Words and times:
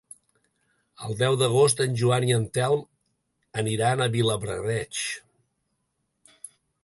El 1.07 1.17
deu 1.19 1.35
d'agost 1.41 1.83
en 1.85 1.99
Joan 2.03 2.25
i 2.29 2.33
en 2.37 2.47
Telm 2.55 2.83
aniran 3.63 4.01
a 4.05 4.09
Vilablareix. 4.17 5.03